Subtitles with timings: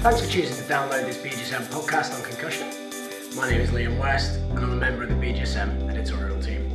[0.00, 2.68] Thanks for choosing to download this BJSM podcast on concussion.
[3.36, 6.72] My name is Liam West, and I'm a member of the BJSM editorial team.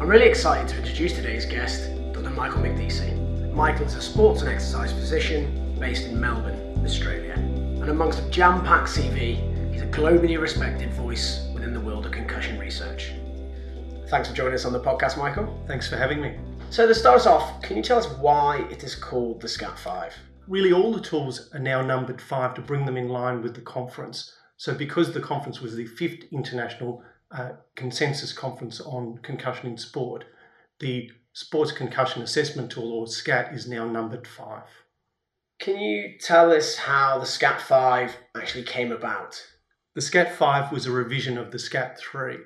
[0.00, 2.30] I'm really excited to introduce today's guest, Dr.
[2.30, 3.52] Michael Makdissi.
[3.54, 7.34] Michael is a sports and exercise physician based in Melbourne, Australia.
[7.34, 12.10] And amongst a jam packed CV, he's a globally respected voice within the world of
[12.10, 13.12] concussion research.
[14.08, 15.56] Thanks for joining us on the podcast, Michael.
[15.68, 16.34] Thanks for having me.
[16.70, 19.78] So, to start us off, can you tell us why it is called the SCAT
[19.78, 20.14] 5?
[20.48, 23.60] Really, all the tools are now numbered five to bring them in line with the
[23.60, 24.32] conference.
[24.56, 30.24] So, because the conference was the fifth international uh, consensus conference on concussion in sport,
[30.78, 34.64] the Sports Concussion Assessment Tool, or SCAT, is now numbered five.
[35.58, 39.42] Can you tell us how the SCAT 5 actually came about?
[39.94, 42.38] The SCAT 5 was a revision of the SCAT 3,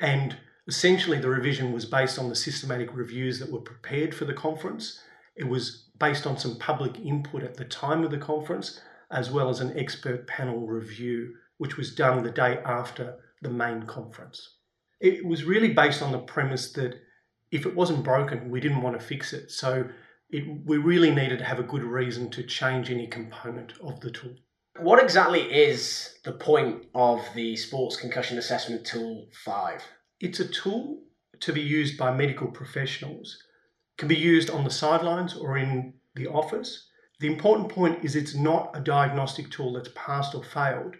[0.00, 0.36] and
[0.68, 5.00] essentially the revision was based on the systematic reviews that were prepared for the conference.
[5.36, 9.48] It was based on some public input at the time of the conference, as well
[9.48, 14.56] as an expert panel review, which was done the day after the main conference.
[15.00, 16.94] It was really based on the premise that
[17.50, 19.50] if it wasn't broken, we didn't want to fix it.
[19.50, 19.88] So
[20.30, 24.10] it, we really needed to have a good reason to change any component of the
[24.10, 24.34] tool.
[24.78, 29.82] What exactly is the point of the Sports Concussion Assessment Tool 5?
[30.20, 31.02] It's a tool
[31.40, 33.38] to be used by medical professionals.
[33.98, 36.88] Can be used on the sidelines or in the office.
[37.20, 40.96] The important point is it's not a diagnostic tool that's passed or failed,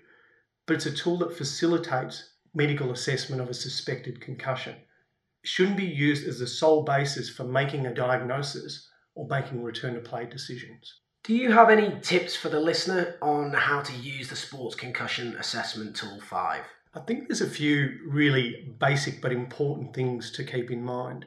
[0.66, 4.74] but it's a tool that facilitates medical assessment of a suspected concussion.
[5.42, 9.94] It shouldn't be used as the sole basis for making a diagnosis or making return
[9.94, 11.00] to play decisions.
[11.22, 15.36] Do you have any tips for the listener on how to use the Sports Concussion
[15.36, 16.64] Assessment Tool 5?
[16.94, 21.26] I think there's a few really basic but important things to keep in mind.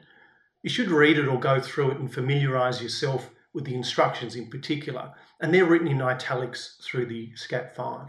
[0.62, 4.50] You should read it or go through it and familiarise yourself with the instructions in
[4.50, 8.08] particular, and they're written in italics through the SCAT 5.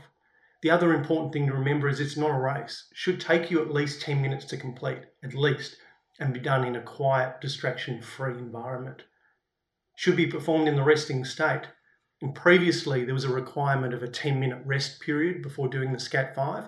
[0.62, 2.88] The other important thing to remember is it's not a race.
[2.92, 5.78] It should take you at least 10 minutes to complete, at least,
[6.20, 9.04] and be done in a quiet, distraction free environment.
[9.96, 11.64] Should be performed in the resting state.
[12.22, 16.00] And previously, there was a requirement of a 10 minute rest period before doing the
[16.00, 16.66] SCAT 5.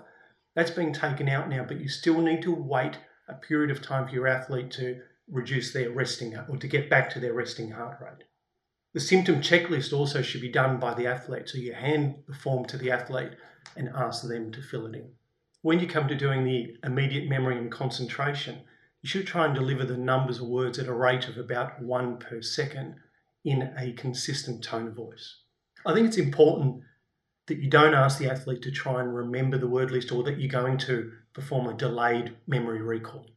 [0.56, 4.08] That's been taken out now, but you still need to wait a period of time
[4.08, 7.98] for your athlete to reduce their resting or to get back to their resting heart
[8.02, 8.26] rate.
[8.94, 11.50] The symptom checklist also should be done by the athlete.
[11.50, 13.32] So you hand the form to the athlete
[13.76, 15.12] and ask them to fill it in.
[15.62, 18.62] When you come to doing the immediate memory and concentration,
[19.02, 22.18] you should try and deliver the numbers or words at a rate of about one
[22.18, 22.96] per second
[23.44, 25.40] in a consistent tone of voice.
[25.86, 26.84] I think it's important
[27.48, 30.40] that you don't ask the athlete to try and remember the word list or that
[30.40, 33.28] you're going to perform a delayed memory recall.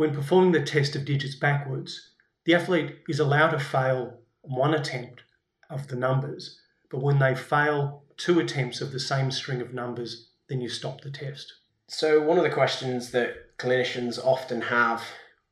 [0.00, 2.12] When performing the test of digits backwards,
[2.46, 5.24] the athlete is allowed to fail one attempt
[5.68, 6.58] of the numbers,
[6.90, 11.02] but when they fail two attempts of the same string of numbers, then you stop
[11.02, 11.52] the test.
[11.86, 15.04] So, one of the questions that clinicians often have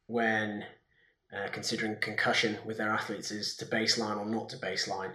[0.06, 0.64] when
[1.30, 5.12] uh, considering concussion with their athletes is to baseline or not to baseline.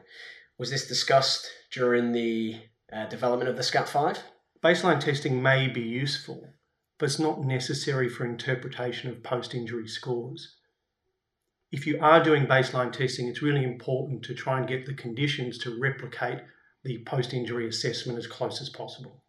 [0.59, 2.61] Was this discussed during the
[2.95, 4.19] uh, development of the SCAT 5?
[4.63, 6.49] Baseline testing may be useful,
[7.03, 10.55] but it's not necessary for interpretation of post injury scores
[11.73, 15.57] if you are doing baseline testing, it's really important to try and get the conditions
[15.57, 16.39] to replicate
[16.83, 19.23] the post injury assessment as close as possible.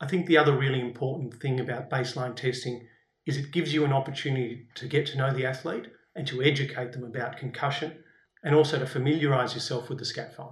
[0.00, 2.88] I think the other really important thing about baseline testing
[3.26, 6.92] is it gives you an opportunity to get to know the athlete and to educate
[6.92, 8.02] them about concussion
[8.42, 10.46] and also to familiarise yourself with the SCAT 5.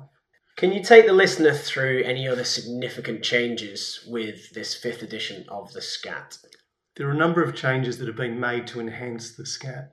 [0.65, 5.71] Can you take the listener through any other significant changes with this fifth edition of
[5.75, 6.39] the SCAT?
[6.97, 9.93] There are a number of changes that have been made to enhance the SCAT.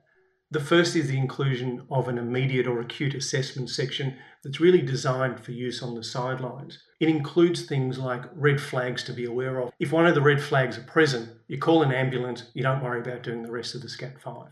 [0.50, 5.40] The first is the inclusion of an immediate or acute assessment section that's really designed
[5.40, 6.78] for use on the sidelines.
[7.00, 9.72] It includes things like red flags to be aware of.
[9.78, 13.00] If one of the red flags are present, you call an ambulance, you don't worry
[13.00, 14.46] about doing the rest of the SCAT 5.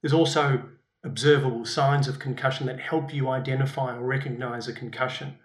[0.00, 0.62] There's also
[1.04, 5.38] observable signs of concussion that help you identify or recognise a concussion,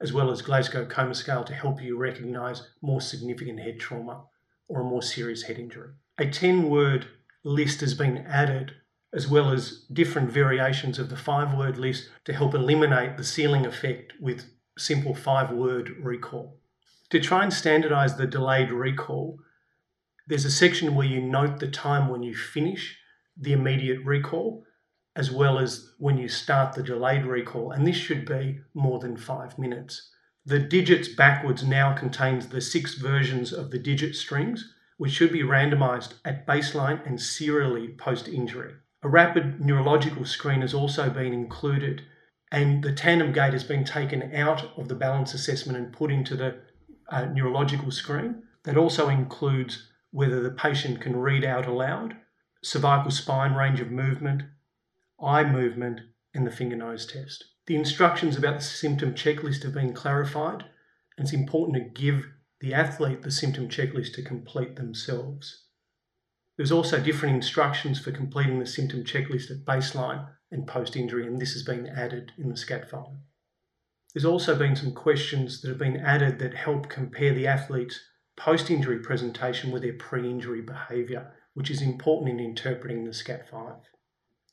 [0.00, 4.24] as well as Glasgow Coma Scale to help you recognise more significant head trauma
[4.68, 5.90] or a more serious head injury.
[6.18, 7.06] A 10 word
[7.44, 8.72] list has been added
[9.12, 13.64] as well as different variations of the five word list to help eliminate the ceiling
[13.64, 14.44] effect with
[14.76, 16.58] simple five word recall.
[17.10, 19.38] To try and standardize the delayed recall,
[20.26, 22.98] there's a section where you note the time when you finish
[23.36, 24.64] the immediate recall,
[25.16, 29.16] as well as when you start the delayed recall, and this should be more than
[29.16, 30.10] five minutes.
[30.44, 35.42] The digits backwards now contains the six versions of the digit strings, which should be
[35.42, 38.74] randomized at baseline and serially post injury.
[39.02, 42.02] A rapid neurological screen has also been included
[42.52, 46.36] And the tandem gait has been taken out of the balance assessment and put into
[46.36, 46.56] the
[47.10, 48.42] uh, neurological screen.
[48.64, 52.16] That also includes whether the patient can read out aloud,
[52.62, 54.42] cervical spine range of movement,
[55.22, 56.00] eye movement,
[56.34, 57.44] and the finger nose test.
[57.66, 60.64] The instructions about the symptom checklist have been clarified,
[61.16, 62.26] and it's important to give
[62.60, 65.64] the athlete the symptom checklist to complete themselves.
[66.56, 71.40] There's also different instructions for completing the symptom checklist at baseline and post injury, and
[71.40, 73.06] this has been added in the SCAT 5.
[74.14, 78.00] There's also been some questions that have been added that help compare the athlete's
[78.36, 83.48] post injury presentation with their pre injury behaviour, which is important in interpreting the SCAT
[83.50, 83.74] 5.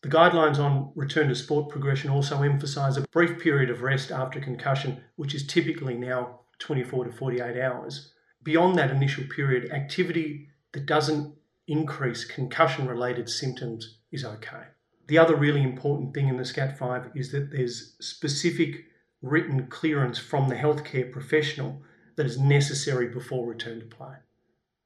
[0.03, 4.41] The guidelines on return to sport progression also emphasise a brief period of rest after
[4.41, 8.13] concussion, which is typically now 24 to 48 hours.
[8.44, 11.33] Beyond that initial period, activity that doesn't
[11.69, 14.63] increase concussion related symptoms is okay.
[15.07, 18.83] The other really important thing in the SCAT 5 is that there's specific
[19.21, 21.81] written clearance from the healthcare professional
[22.17, 24.15] that is necessary before return to play.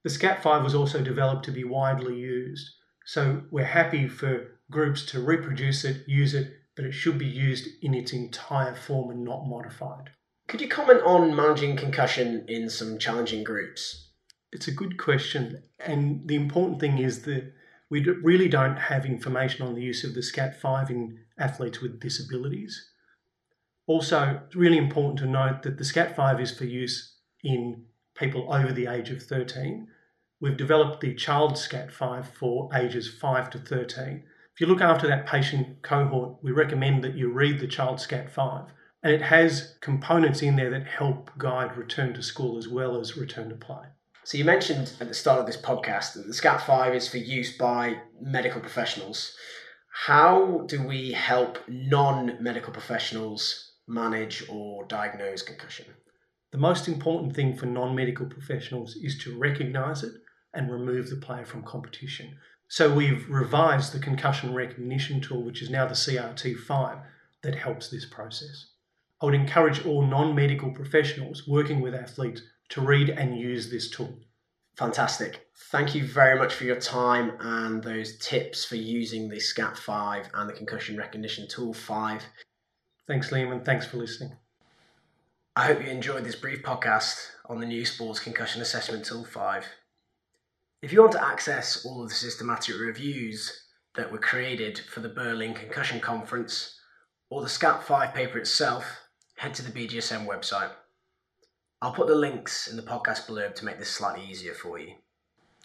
[0.03, 2.69] The SCAT 5 was also developed to be widely used,
[3.07, 7.65] so we're happy for groups to reproduce it, use it, but it should be used
[7.81, 10.09] in its entire form and not modified.
[10.50, 14.09] Could you comment on managing concussion in some challenging groups?
[14.51, 17.54] It's a good question, and the important thing is that
[17.89, 22.89] we really don't have information on the use of the SCAT5 in athletes with disabilities.
[23.86, 28.74] Also, it's really important to note that the SCAT5 is for use in people over
[28.74, 29.88] the age of 13.
[30.39, 34.24] We've developed the child SCAT5 for ages 5 to 13.
[34.54, 38.68] If you look after that patient cohort, we recommend that you read the child SCAT5
[39.01, 43.18] and it has components in there that help guide return to school as well as
[43.18, 43.86] return to play.
[44.25, 47.57] So you mentioned at the start of this podcast that the SCAT5 is for use
[47.57, 49.36] by medical professionals.
[50.06, 55.86] How do we help non-medical professionals manage or diagnose concussion?
[56.51, 60.13] The most important thing for non-medical professionals is to recognise it
[60.53, 62.38] and remove the player from competition.
[62.67, 67.01] So we've revised the concussion recognition tool, which is now the CRT5,
[67.44, 68.67] that helps this process.
[69.21, 73.89] I would encourage all non medical professionals working with athletes to read and use this
[73.89, 74.19] tool.
[74.77, 75.47] Fantastic.
[75.71, 80.29] Thank you very much for your time and those tips for using the SCAT 5
[80.35, 82.23] and the Concussion Recognition Tool 5.
[83.07, 84.33] Thanks, Liam, and thanks for listening.
[85.55, 87.15] I hope you enjoyed this brief podcast
[87.47, 89.65] on the new Sports Concussion Assessment Tool 5.
[90.88, 95.10] If you want to access all of the systematic reviews that were created for the
[95.10, 96.80] Berlin Concussion Conference
[97.30, 98.86] or the SCAT 5 paper itself,
[99.36, 100.72] head to the BJSM website.
[101.81, 104.94] I'll put the links in the podcast below to make this slightly easier for you.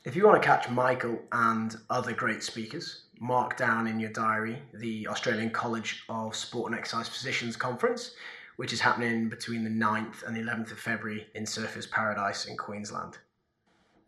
[0.05, 4.61] If you want to catch Michael and other great speakers, mark down in your diary
[4.75, 8.17] the Australian College of Sport and Exercise Physicians Conference,
[8.57, 12.57] which is happening between the 9th and the 11th of February in Surfers Paradise in
[12.57, 13.19] Queensland.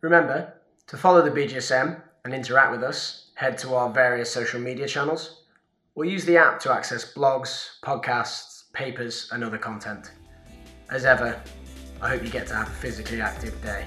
[0.01, 0.55] Remember,
[0.87, 5.43] to follow the BJSM and interact with us, head to our various social media channels
[5.95, 10.11] or use the app to access blogs, podcasts, papers, and other content.
[10.89, 11.41] As ever,
[12.01, 13.85] I hope you get to have a physically active day.